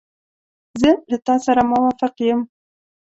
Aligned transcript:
زه 0.81 0.89
له 1.09 1.17
تا 1.25 1.35
سره 1.45 1.61
موافق 1.71 2.13
یم. 2.27 2.41